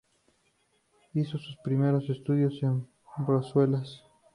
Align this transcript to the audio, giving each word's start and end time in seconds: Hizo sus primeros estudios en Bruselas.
Hizo 1.13 1.37
sus 1.37 1.57
primeros 1.57 2.09
estudios 2.09 2.57
en 2.63 2.87
Bruselas. 3.19 4.01